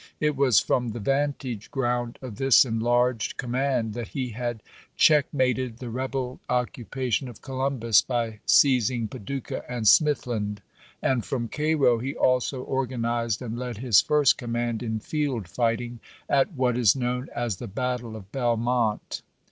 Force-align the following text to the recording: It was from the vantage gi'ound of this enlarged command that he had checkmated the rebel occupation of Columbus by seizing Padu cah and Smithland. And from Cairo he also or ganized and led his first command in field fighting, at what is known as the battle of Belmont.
It 0.19 0.35
was 0.35 0.59
from 0.59 0.93
the 0.93 0.99
vantage 0.99 1.69
gi'ound 1.71 2.15
of 2.23 2.37
this 2.37 2.65
enlarged 2.65 3.37
command 3.37 3.93
that 3.93 4.07
he 4.07 4.29
had 4.29 4.63
checkmated 4.97 5.77
the 5.77 5.91
rebel 5.91 6.39
occupation 6.49 7.27
of 7.27 7.43
Columbus 7.43 8.01
by 8.01 8.39
seizing 8.47 9.07
Padu 9.07 9.43
cah 9.43 9.61
and 9.69 9.85
Smithland. 9.85 10.63
And 11.03 11.23
from 11.23 11.49
Cairo 11.49 11.99
he 11.99 12.15
also 12.15 12.63
or 12.63 12.87
ganized 12.87 13.43
and 13.43 13.59
led 13.59 13.77
his 13.77 14.01
first 14.01 14.39
command 14.39 14.81
in 14.81 14.97
field 14.99 15.47
fighting, 15.47 15.99
at 16.27 16.51
what 16.53 16.79
is 16.79 16.95
known 16.95 17.27
as 17.35 17.57
the 17.57 17.67
battle 17.67 18.15
of 18.15 18.31
Belmont. 18.31 19.21